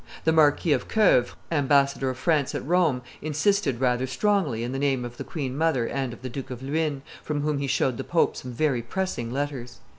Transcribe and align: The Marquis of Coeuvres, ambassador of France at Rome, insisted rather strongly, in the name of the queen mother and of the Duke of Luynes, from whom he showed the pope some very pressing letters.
The 0.23 0.31
Marquis 0.33 0.71
of 0.73 0.87
Coeuvres, 0.87 1.35
ambassador 1.51 2.09
of 2.09 2.17
France 2.17 2.55
at 2.55 2.65
Rome, 2.65 3.03
insisted 3.21 3.79
rather 3.79 4.07
strongly, 4.07 4.63
in 4.63 4.71
the 4.71 4.79
name 4.79 5.05
of 5.05 5.17
the 5.17 5.23
queen 5.23 5.55
mother 5.55 5.85
and 5.85 6.11
of 6.11 6.23
the 6.23 6.27
Duke 6.29 6.49
of 6.49 6.63
Luynes, 6.63 7.03
from 7.21 7.41
whom 7.41 7.59
he 7.59 7.67
showed 7.67 7.97
the 7.97 8.03
pope 8.03 8.35
some 8.35 8.51
very 8.51 8.81
pressing 8.81 9.29
letters. 9.31 9.77